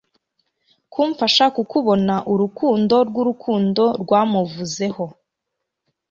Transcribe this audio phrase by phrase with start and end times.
[0.93, 5.05] kumfasha kukubona Urukundo rwurukundo rwamuvuzeho